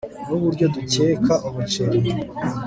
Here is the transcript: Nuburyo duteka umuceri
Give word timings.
Nuburyo 0.27 0.65
duteka 0.75 1.33
umuceri 1.47 1.99